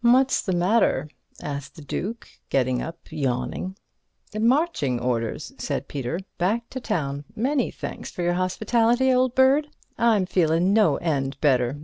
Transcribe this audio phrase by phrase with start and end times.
[0.00, 1.10] "What's the matter?"
[1.42, 3.76] asked the Duke, getting up and yawning.
[4.34, 7.26] "Marching orders," said Peter, "back to town.
[7.36, 11.78] Many thanks for your hospitality, old bird—I'm feelin' no end better.